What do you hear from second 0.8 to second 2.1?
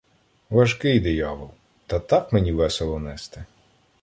диявол, та